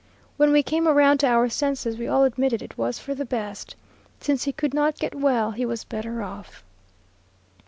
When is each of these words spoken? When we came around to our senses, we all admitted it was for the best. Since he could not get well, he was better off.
When 0.35 0.51
we 0.51 0.63
came 0.63 0.87
around 0.87 1.19
to 1.19 1.27
our 1.27 1.47
senses, 1.47 1.95
we 1.95 2.07
all 2.07 2.23
admitted 2.23 2.63
it 2.63 2.75
was 2.75 2.97
for 2.97 3.13
the 3.13 3.23
best. 3.23 3.75
Since 4.19 4.45
he 4.45 4.51
could 4.51 4.73
not 4.73 4.97
get 4.97 5.13
well, 5.13 5.51
he 5.51 5.63
was 5.63 5.83
better 5.83 6.23
off. 6.23 6.63